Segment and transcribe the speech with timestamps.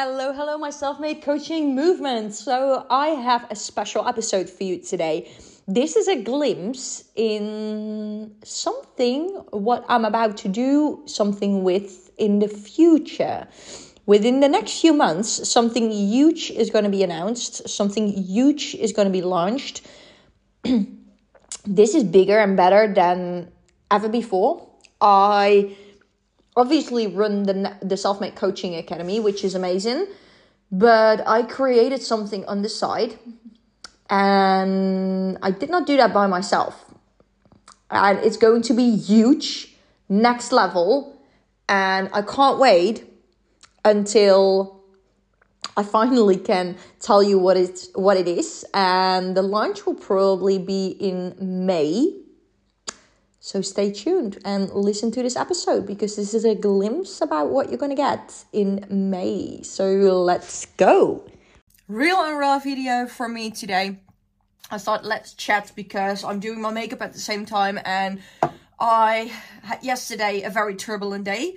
[0.00, 2.32] Hello, hello, my self made coaching movement.
[2.32, 5.28] So, I have a special episode for you today.
[5.66, 12.46] This is a glimpse in something what I'm about to do, something with in the
[12.46, 13.48] future.
[14.06, 18.92] Within the next few months, something huge is going to be announced, something huge is
[18.92, 19.84] going to be launched.
[21.66, 23.50] this is bigger and better than
[23.90, 24.64] ever before.
[25.00, 25.76] I
[26.58, 30.06] obviously run the the self-made coaching academy which is amazing
[30.72, 33.18] but i created something on the side
[34.10, 36.84] and i did not do that by myself.
[37.90, 39.76] And it's going to be huge
[40.08, 41.22] next level
[41.68, 43.04] and i can't wait
[43.84, 44.82] until
[45.76, 50.58] i finally can tell you what it's what it is and the launch will probably
[50.58, 52.12] be in may
[53.48, 57.70] so stay tuned and listen to this episode because this is a glimpse about what
[57.70, 59.62] you're going to get in May.
[59.62, 61.24] So let's go.
[61.88, 64.00] Real and raw video from me today.
[64.70, 68.20] I thought let's chat because I'm doing my makeup at the same time and
[68.78, 71.56] I had yesterday a very turbulent day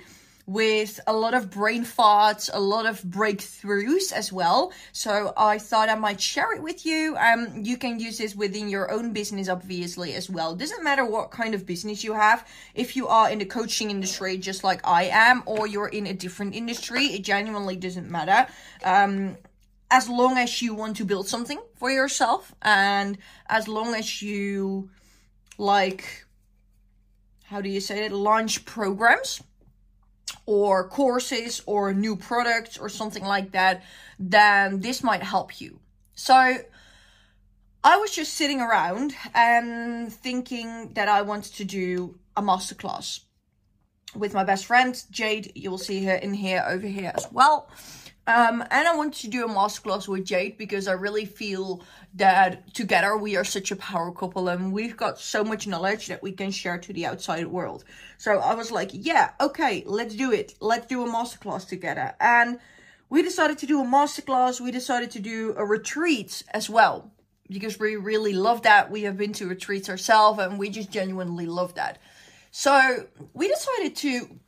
[0.51, 4.73] with a lot of brain farts, a lot of breakthroughs as well.
[4.91, 7.15] So I thought I might share it with you.
[7.17, 10.55] Um, you can use this within your own business, obviously, as well.
[10.55, 12.45] Doesn't matter what kind of business you have.
[12.75, 16.13] If you are in the coaching industry, just like I am, or you're in a
[16.13, 18.51] different industry, it genuinely doesn't matter.
[18.83, 19.37] Um,
[19.89, 24.89] as long as you want to build something for yourself and as long as you
[25.57, 26.25] like
[27.43, 29.41] how do you say it launch programs
[30.45, 33.83] or courses or new products or something like that,
[34.19, 35.79] then this might help you.
[36.15, 36.57] So
[37.83, 43.21] I was just sitting around and thinking that I wanted to do a masterclass
[44.15, 45.51] with my best friend Jade.
[45.55, 47.69] You'll see her in here over here as well.
[48.27, 51.83] Um, and I want to do a masterclass with Jade because I really feel
[52.13, 56.21] that together we are such a power couple and we've got so much knowledge that
[56.21, 57.83] we can share to the outside world.
[58.19, 60.53] So I was like, yeah, okay, let's do it.
[60.59, 62.13] Let's do a masterclass together.
[62.19, 62.59] And
[63.09, 64.61] we decided to do a masterclass.
[64.61, 67.11] We decided to do a retreat as well
[67.49, 68.91] because we really love that.
[68.91, 71.97] We have been to retreats ourselves and we just genuinely love that.
[72.51, 74.39] So we decided to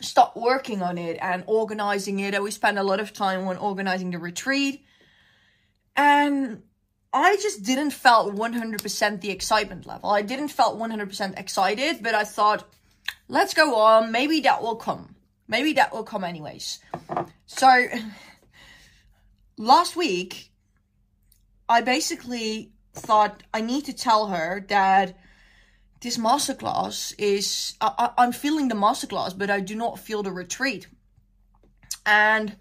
[0.00, 2.42] start working on it and organizing it.
[2.42, 4.84] We spent a lot of time on organizing the retreat.
[5.96, 6.62] And
[7.12, 10.10] I just didn't felt 100% the excitement level.
[10.10, 12.68] I didn't felt 100% excited, but I thought,
[13.28, 14.10] let's go on.
[14.10, 15.14] Maybe that will come.
[15.46, 16.80] Maybe that will come anyways.
[17.46, 17.86] So
[19.56, 20.50] last week,
[21.68, 25.16] I basically thought I need to tell her that
[26.00, 30.86] this masterclass is I, am feeling the masterclass, but I do not feel the retreat.
[32.06, 32.56] And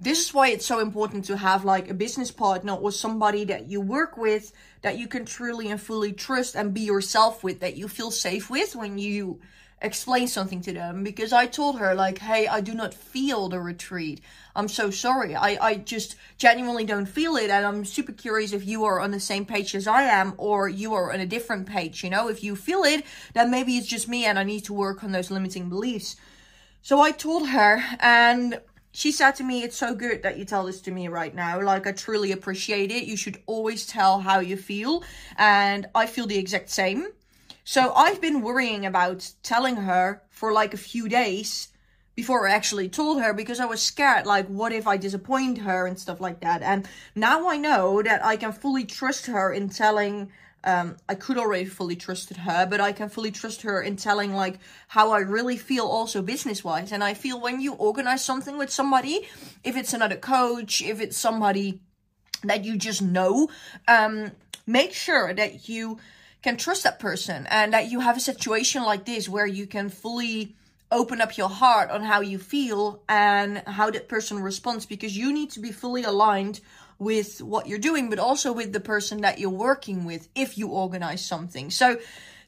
[0.00, 3.68] this is why it's so important to have like a business partner or somebody that
[3.68, 4.52] you work with
[4.82, 8.48] that you can truly and fully trust and be yourself with, that you feel safe
[8.48, 9.40] with when you
[9.80, 13.60] explain something to them because I told her like, hey, I do not feel the
[13.60, 14.20] retreat.
[14.56, 15.36] I'm so sorry.
[15.36, 17.50] I, I just genuinely don't feel it.
[17.50, 20.68] And I'm super curious if you are on the same page as I am or
[20.68, 22.02] you are on a different page.
[22.02, 24.72] You know, if you feel it, then maybe it's just me and I need to
[24.72, 26.16] work on those limiting beliefs.
[26.82, 28.60] So I told her and
[28.92, 31.62] she said to me, it's so good that you tell this to me right now.
[31.62, 33.04] Like, I truly appreciate it.
[33.04, 35.04] You should always tell how you feel.
[35.36, 37.06] And I feel the exact same.
[37.70, 41.68] So I've been worrying about telling her for like a few days
[42.14, 45.86] before I actually told her because I was scared, like, what if I disappoint her
[45.86, 46.62] and stuff like that.
[46.62, 50.32] And now I know that I can fully trust her in telling,
[50.64, 54.32] um, I could already fully trusted her, but I can fully trust her in telling,
[54.34, 56.90] like, how I really feel also business-wise.
[56.90, 59.28] And I feel when you organize something with somebody,
[59.62, 61.82] if it's another coach, if it's somebody
[62.44, 63.50] that you just know,
[63.86, 64.30] um,
[64.66, 65.98] make sure that you
[66.42, 69.88] can trust that person and that you have a situation like this where you can
[69.88, 70.54] fully
[70.90, 75.32] open up your heart on how you feel and how that person responds because you
[75.32, 76.60] need to be fully aligned
[76.98, 80.68] with what you're doing but also with the person that you're working with if you
[80.68, 81.98] organize something so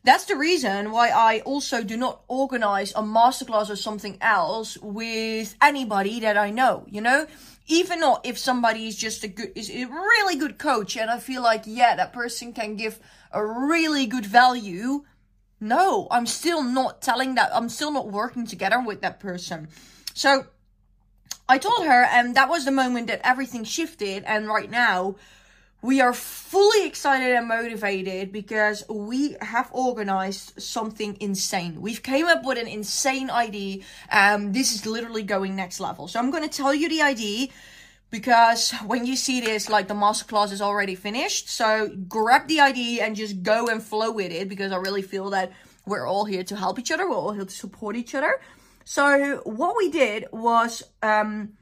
[0.02, 5.54] that's the reason why I also do not organize a masterclass or something else with
[5.60, 7.26] anybody that I know, you know?
[7.66, 11.18] Even not if somebody is just a good, is a really good coach and I
[11.18, 12.98] feel like, yeah, that person can give
[13.32, 15.04] a really good value.
[15.60, 19.68] No, I'm still not telling that, I'm still not working together with that person.
[20.14, 20.46] So
[21.48, 24.24] I told her, and that was the moment that everything shifted.
[24.24, 25.16] And right now,
[25.82, 31.80] we are fully excited and motivated because we have organized something insane.
[31.80, 33.82] We've came up with an insane idea.
[34.12, 36.06] Um, this is literally going next level.
[36.06, 37.48] So I'm going to tell you the idea
[38.10, 41.48] because when you see this, like the masterclass is already finished.
[41.48, 45.30] So grab the idea and just go and flow with it because I really feel
[45.30, 45.52] that
[45.86, 47.08] we're all here to help each other.
[47.08, 48.40] We're all here to support each other.
[48.84, 51.52] So what we did was, um,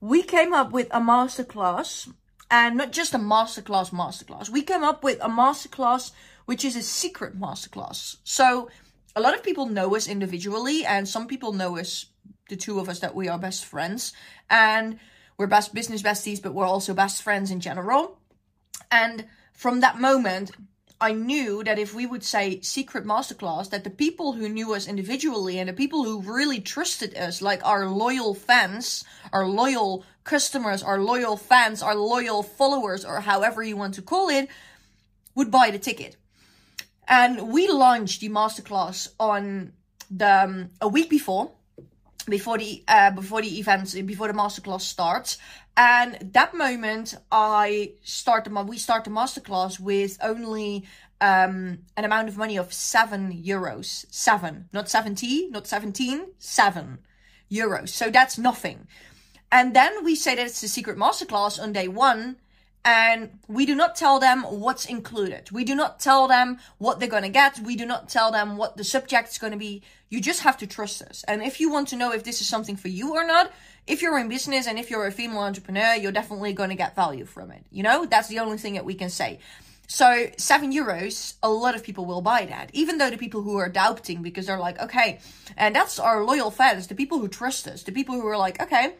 [0.00, 2.10] we came up with a masterclass
[2.50, 4.48] and not just a masterclass masterclass.
[4.48, 6.12] We came up with a masterclass
[6.46, 8.16] which is a secret masterclass.
[8.24, 8.70] So
[9.14, 12.06] a lot of people know us individually and some people know us
[12.48, 14.12] the two of us that we are best friends
[14.48, 14.98] and
[15.40, 18.18] we're best business besties but we're also best friends in general.
[18.92, 20.50] And from that moment
[21.00, 24.86] I knew that if we would say secret masterclass, that the people who knew us
[24.86, 29.02] individually and the people who really trusted us, like our loyal fans,
[29.32, 34.28] our loyal customers, our loyal fans, our loyal followers, or however you want to call
[34.28, 34.46] it,
[35.34, 36.16] would buy the ticket.
[37.08, 39.72] And we launched the masterclass on
[40.10, 41.52] the um, a week before,
[42.28, 45.38] before the uh, before the event, before the masterclass starts.
[45.76, 50.84] And that moment, I start the we start the masterclass with only
[51.20, 54.06] um, an amount of money of seven euros.
[54.10, 56.98] Seven, not seventy, not seventeen, seven
[57.50, 57.88] euros.
[57.90, 58.86] So that's nothing.
[59.52, 62.36] And then we say that it's a secret masterclass on day one.
[62.84, 65.50] And we do not tell them what's included.
[65.50, 67.58] We do not tell them what they're going to get.
[67.58, 69.82] We do not tell them what the subject's going to be.
[70.08, 71.22] You just have to trust us.
[71.28, 73.52] And if you want to know if this is something for you or not,
[73.86, 76.96] if you're in business and if you're a female entrepreneur, you're definitely going to get
[76.96, 77.64] value from it.
[77.70, 79.40] You know, that's the only thing that we can say.
[79.86, 82.70] So seven euros, a lot of people will buy that.
[82.72, 85.18] Even though the people who are doubting because they're like, okay,
[85.56, 88.62] and that's our loyal fans, the people who trust us, the people who are like,
[88.62, 88.94] okay,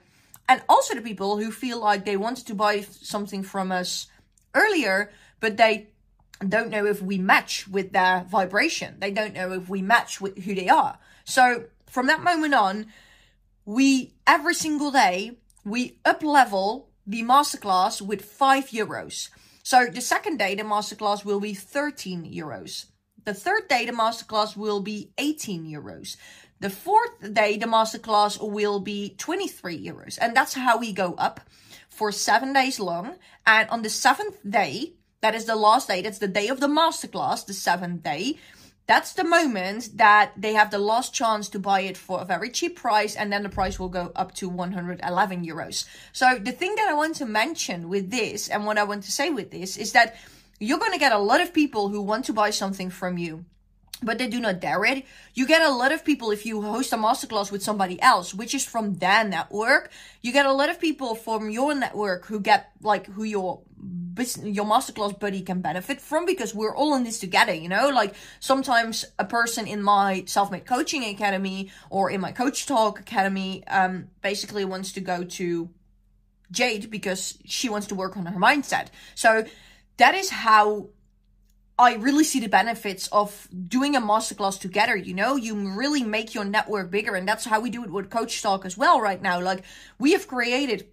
[0.50, 4.08] and also the people who feel like they wanted to buy something from us
[4.52, 5.91] earlier, but they
[6.47, 8.97] don't know if we match with their vibration.
[8.99, 10.99] They don't know if we match with who they are.
[11.25, 12.87] So from that moment on,
[13.64, 19.29] we every single day we up level the masterclass with five euros.
[19.62, 22.87] So the second day the masterclass will be 13 euros.
[23.25, 26.17] The third day the masterclass will be 18 euros.
[26.61, 30.19] The fourth day, the masterclass will be 23 euros.
[30.20, 31.40] And that's how we go up
[31.88, 33.17] for seven days long.
[33.46, 36.69] And on the seventh day, that is the last day, that's the day of the
[36.69, 38.38] masterclass, the seventh day.
[38.87, 42.50] That's the moment that they have the last chance to buy it for a very
[42.50, 45.87] cheap price, and then the price will go up to 111 euros.
[46.12, 49.12] So, the thing that I want to mention with this, and what I want to
[49.12, 50.17] say with this, is that
[50.61, 53.45] you're going to get a lot of people who want to buy something from you
[54.03, 55.05] but they do not dare it.
[55.35, 58.55] You get a lot of people if you host a masterclass with somebody else, which
[58.55, 59.91] is from their network.
[60.23, 63.61] You get a lot of people from your network who get like who your
[64.15, 67.89] business, your masterclass buddy can benefit from because we're all in this together, you know?
[67.91, 73.67] Like sometimes a person in my self-made coaching academy or in my coach talk academy,
[73.67, 75.69] um, basically wants to go to
[76.51, 78.89] Jade because she wants to work on her mindset.
[79.15, 79.45] So
[80.00, 80.88] that is how
[81.79, 84.97] I really see the benefits of doing a masterclass together.
[84.97, 87.14] You know, you really make your network bigger.
[87.14, 89.41] And that's how we do it with Coach Talk as well right now.
[89.41, 89.62] Like,
[89.99, 90.88] we have created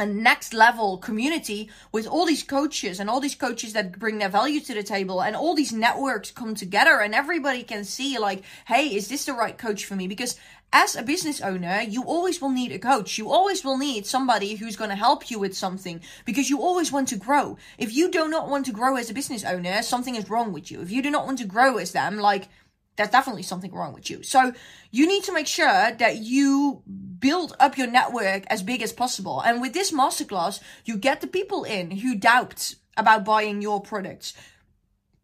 [0.00, 4.28] a next level community with all these coaches and all these coaches that bring their
[4.28, 8.42] value to the table and all these networks come together and everybody can see like
[8.66, 10.36] hey is this the right coach for me because
[10.72, 13.18] as a business owner, you always will need a coach.
[13.18, 16.92] You always will need somebody who's going to help you with something because you always
[16.92, 17.56] want to grow.
[17.76, 20.70] If you do not want to grow as a business owner, something is wrong with
[20.70, 20.80] you.
[20.80, 22.48] If you do not want to grow as them, like,
[22.96, 24.22] there's definitely something wrong with you.
[24.22, 24.52] So
[24.90, 26.82] you need to make sure that you
[27.18, 29.40] build up your network as big as possible.
[29.40, 34.34] And with this masterclass, you get the people in who doubt about buying your products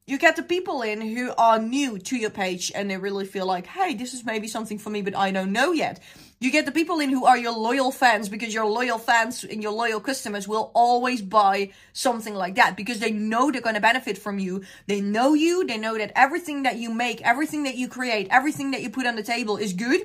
[0.06, 3.44] you get the people in who are new to your page and they really feel
[3.44, 6.00] like, hey, this is maybe something for me, but I don't know yet.
[6.38, 9.62] You get the people in who are your loyal fans because your loyal fans and
[9.62, 13.80] your loyal customers will always buy something like that because they know they're going to
[13.80, 14.62] benefit from you.
[14.86, 15.66] They know you.
[15.66, 19.06] They know that everything that you make, everything that you create, everything that you put
[19.06, 20.02] on the table is good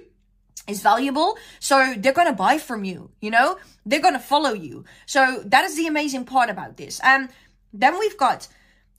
[0.68, 1.38] is valuable.
[1.60, 4.86] So they're going to buy from you, you know, they're going to follow you.
[5.06, 7.00] So that is the amazing part about this.
[7.04, 7.30] And
[7.72, 8.48] then we've got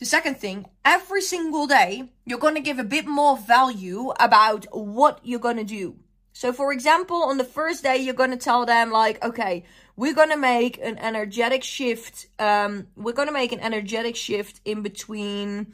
[0.02, 4.66] the second thing, every single day, you're going to give a bit more value about
[4.72, 5.94] what you're going to do.
[6.32, 10.14] So, for example, on the first day, you're going to tell them, like, okay, we're
[10.14, 12.26] going to make an energetic shift.
[12.40, 15.72] Um, we're going to make an energetic shift in between.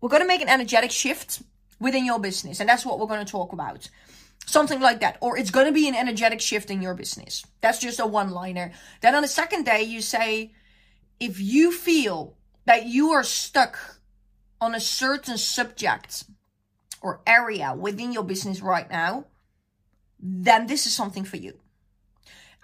[0.00, 1.42] We're going to make an energetic shift
[1.78, 2.60] within your business.
[2.60, 3.90] And that's what we're going to talk about.
[4.46, 5.18] Something like that.
[5.20, 7.44] Or it's going to be an energetic shift in your business.
[7.60, 8.72] That's just a one liner.
[9.02, 10.54] Then on the second day, you say,
[11.20, 12.34] if you feel
[12.66, 13.78] that you are stuck
[14.60, 16.24] on a certain subject
[17.00, 19.26] or area within your business right now,
[20.20, 21.58] then this is something for you.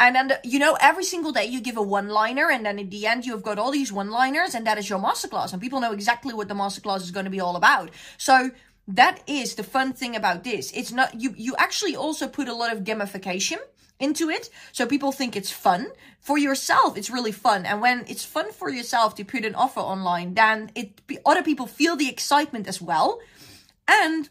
[0.01, 2.79] And then, the, you know, every single day you give a one liner, and then
[2.79, 5.53] at the end you've got all these one liners, and that is your masterclass.
[5.53, 7.91] And people know exactly what the masterclass is going to be all about.
[8.17, 8.51] So
[8.89, 10.73] that is the fun thing about this.
[10.73, 13.59] It's not, you, you actually also put a lot of gamification
[13.99, 14.51] into it.
[14.73, 15.89] So people think it's fun.
[16.21, 17.67] For yourself, it's really fun.
[17.67, 21.67] And when it's fun for yourself to put an offer online, then it, other people
[21.67, 23.21] feel the excitement as well.
[23.89, 24.29] And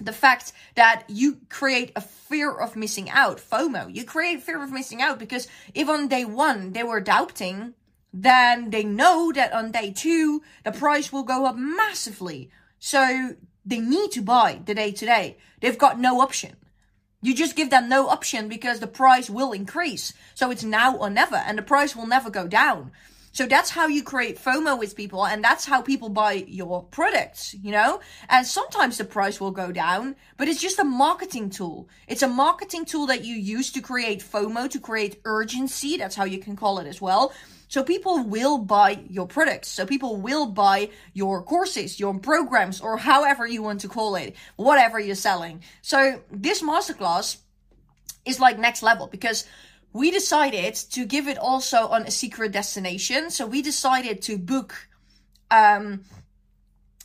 [0.00, 3.94] the fact that you create a fear of missing out, FOMO.
[3.94, 7.74] You create fear of missing out because if on day one they were doubting,
[8.12, 12.50] then they know that on day two the price will go up massively.
[12.78, 15.36] So they need to buy the day today.
[15.60, 16.56] They've got no option.
[17.20, 20.12] You just give them no option because the price will increase.
[20.34, 22.92] So it's now or never and the price will never go down.
[23.32, 27.54] So that's how you create FOMO with people and that's how people buy your products,
[27.54, 28.00] you know?
[28.28, 31.88] And sometimes the price will go down, but it's just a marketing tool.
[32.06, 35.96] It's a marketing tool that you use to create FOMO, to create urgency.
[35.96, 37.32] That's how you can call it as well.
[37.68, 39.68] So people will buy your products.
[39.68, 44.34] So people will buy your courses, your programs, or however you want to call it,
[44.56, 45.62] whatever you're selling.
[45.82, 47.36] So this masterclass
[48.24, 49.46] is like next level because
[49.92, 53.30] we decided to give it also on a secret destination.
[53.30, 54.74] So we decided to book,
[55.50, 56.04] um,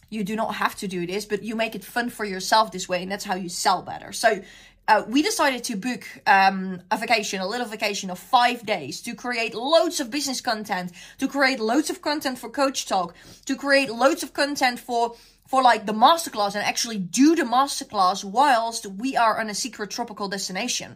[0.10, 2.88] you do not have to do this, but you make it fun for yourself this
[2.88, 4.12] way, and that's how you sell better.
[4.12, 4.42] So
[4.88, 9.16] uh, we decided to book um, a vacation, a little vacation of five days to
[9.16, 13.90] create loads of business content, to create loads of content for Coach Talk, to create
[13.90, 15.16] loads of content for
[15.48, 19.92] for like the masterclass and actually do the masterclass whilst we are on a secret
[19.92, 20.96] tropical destination.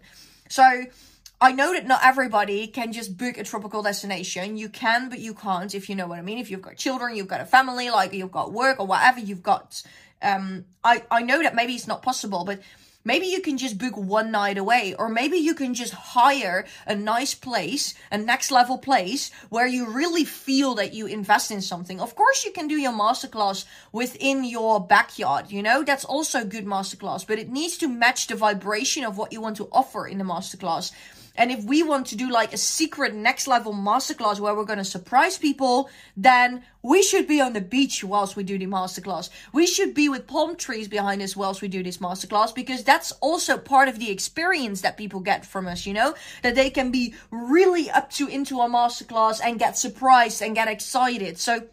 [0.49, 0.85] So
[1.39, 4.57] I know that not everybody can just book a tropical destination.
[4.57, 6.39] You can, but you can't if you know what I mean.
[6.39, 9.43] If you've got children, you've got a family, like you've got work or whatever you've
[9.43, 9.83] got.
[10.21, 12.59] Um, I, I know that maybe it's not possible, but
[13.07, 16.93] maybe you can just book one night away, or maybe you can just hire a
[16.93, 22.01] nice place, a next level place where you really feel that you invest in something.
[22.01, 26.65] Of course, you can do your masterclass within your backyard, you know, that's also good
[26.65, 30.17] masterclass, but it needs to match the vibration of what you want to offer in
[30.17, 30.91] the masterclass.
[31.37, 34.79] And if we want to do like a secret next level masterclass where we're going
[34.79, 39.29] to surprise people, then we should be on the beach whilst we do the masterclass.
[39.53, 43.11] We should be with palm trees behind us whilst we do this masterclass because that's
[43.13, 46.91] also part of the experience that people get from us, you know, that they can
[46.91, 51.37] be really up to into a masterclass and get surprised and get excited.
[51.37, 51.67] So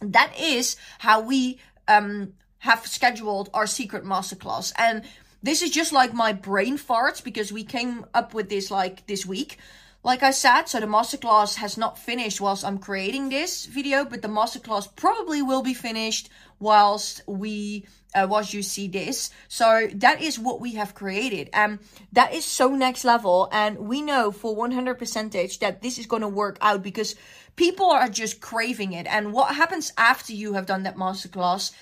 [0.00, 1.58] that is how we,
[1.88, 4.72] um, have scheduled our secret masterclass.
[4.76, 5.02] And
[5.46, 9.24] this is just like my brain farts because we came up with this like this
[9.24, 9.58] week.
[10.02, 14.22] Like I said, so the masterclass has not finished whilst I'm creating this video, but
[14.22, 16.28] the masterclass probably will be finished
[16.60, 19.30] whilst we uh, whilst you see this.
[19.48, 21.50] So that is what we have created.
[21.52, 21.78] and
[22.12, 23.48] that is so next level.
[23.52, 27.14] And we know for 100 percentage that this is going to work out because
[27.56, 29.06] people are just craving it.
[29.06, 31.72] And what happens after you have done that masterclass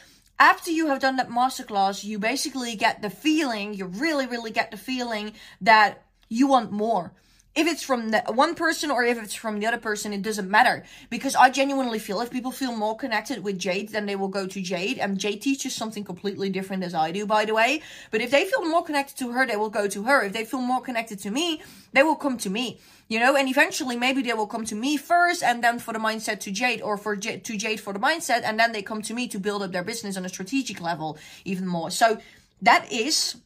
[0.45, 4.71] after you have done that masterclass, you basically get the feeling, you really, really get
[4.71, 5.33] the feeling
[5.63, 7.13] that you want more.
[7.55, 10.51] If it's from the one person or if it's from the other person, it doesn't
[10.51, 10.85] matter.
[11.09, 14.47] Because I genuinely feel if people feel more connected with Jade, then they will go
[14.47, 14.99] to Jade.
[14.99, 17.83] And Jade teaches something completely different as I do, by the way.
[18.11, 20.23] But if they feel more connected to her, they will go to her.
[20.25, 23.49] If they feel more connected to me, they will come to me you know and
[23.49, 26.81] eventually maybe they will come to me first and then for the mindset to jade
[26.81, 29.39] or for J- to jade for the mindset and then they come to me to
[29.39, 32.19] build up their business on a strategic level even more so
[32.63, 33.37] that is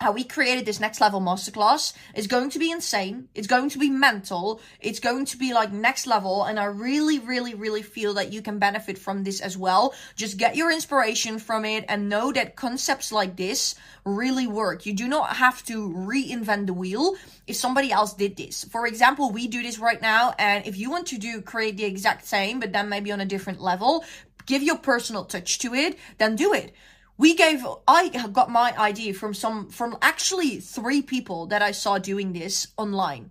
[0.00, 3.28] how we created this next level masterclass is going to be insane.
[3.34, 4.60] It's going to be mental.
[4.80, 6.44] It's going to be like next level.
[6.44, 9.94] And I really, really, really feel that you can benefit from this as well.
[10.14, 13.74] Just get your inspiration from it and know that concepts like this
[14.04, 14.84] really work.
[14.84, 18.64] You do not have to reinvent the wheel if somebody else did this.
[18.64, 20.34] For example, we do this right now.
[20.38, 23.26] And if you want to do create the exact same, but then maybe on a
[23.26, 24.04] different level,
[24.44, 26.74] give your personal touch to it, then do it
[27.18, 31.98] we gave i got my idea from some from actually three people that i saw
[31.98, 33.30] doing this online.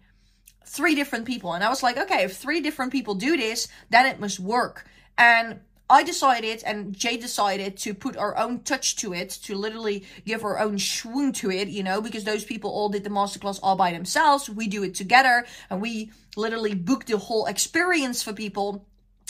[0.68, 1.54] Three different people.
[1.54, 4.86] And i was like okay if three different people do this then it must work.
[5.18, 10.04] And I decided and Jade decided to put our own touch to it, to literally
[10.25, 13.60] give our own swoon to it, you know, because those people all did the masterclass
[13.62, 14.50] all by themselves.
[14.50, 18.88] We do it together and we literally book the whole experience for people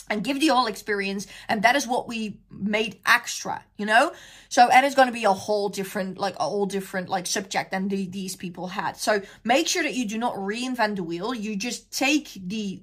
[0.09, 4.13] and give the whole experience and that is what we made extra you know?
[4.49, 7.71] So and it's going to be a whole different like a whole different like subject
[7.71, 8.97] than the, these people had.
[8.97, 11.33] So make sure that you do not reinvent the wheel.
[11.33, 12.81] You just take the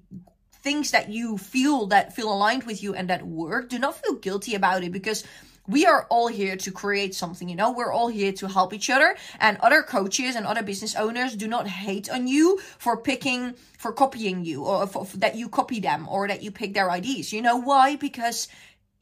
[0.62, 4.14] things that you feel that feel aligned with you and that work, do not feel
[4.14, 5.25] guilty about it because
[5.66, 8.90] we are all here to create something, you know, we're all here to help each
[8.90, 9.16] other.
[9.38, 13.92] And other coaches and other business owners do not hate on you for picking, for
[13.92, 17.33] copying you or for, that you copy them or that you pick their ideas.
[17.33, 17.97] You know why?
[17.97, 18.49] Because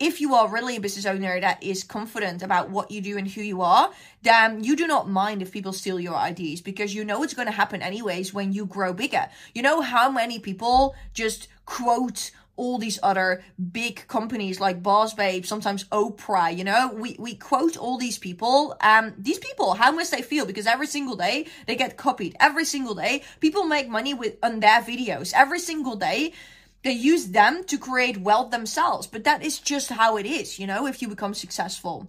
[0.00, 3.28] if you are really a business owner that is confident about what you do and
[3.28, 3.90] who you are,
[4.22, 7.46] then you do not mind if people steal your ideas because you know it's going
[7.46, 9.28] to happen anyways when you grow bigger.
[9.54, 15.46] You know how many people just quote all these other big companies like Boss Babe,
[15.46, 18.76] sometimes Oprah, you know, we, we quote all these people.
[18.82, 20.44] Um, these people, how must they feel?
[20.44, 22.36] Because every single day they get copied.
[22.38, 25.32] Every single day, people make money with on their videos.
[25.34, 26.34] Every single day,
[26.82, 29.06] they use them to create wealth themselves.
[29.06, 32.08] But that is just how it is, you know, if you become successful.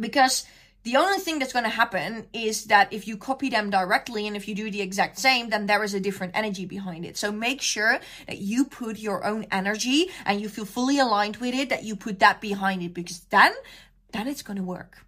[0.00, 0.46] Because
[0.84, 4.36] the only thing that's going to happen is that if you copy them directly and
[4.36, 7.16] if you do the exact same, then there is a different energy behind it.
[7.16, 11.54] So make sure that you put your own energy and you feel fully aligned with
[11.54, 13.54] it, that you put that behind it because then,
[14.12, 14.98] then it's going to work.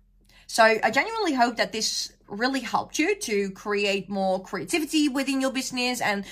[0.46, 5.52] So I genuinely hope that this really helped you to create more creativity within your
[5.52, 6.24] business and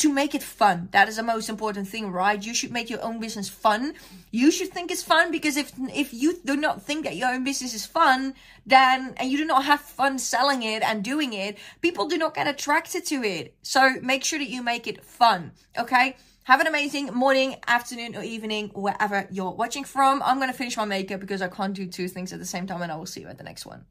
[0.00, 0.88] to make it fun.
[0.92, 2.42] That is the most important thing, right?
[2.42, 3.94] You should make your own business fun.
[4.30, 7.44] You should think it's fun because if if you do not think that your own
[7.44, 11.58] business is fun, then and you do not have fun selling it and doing it,
[11.82, 13.54] people do not get attracted to it.
[13.62, 16.16] So make sure that you make it fun, okay?
[16.44, 20.22] Have an amazing morning, afternoon, or evening, wherever you're watching from.
[20.24, 22.80] I'm gonna finish my makeup because I can't do two things at the same time,
[22.80, 23.84] and I will see you at the next one.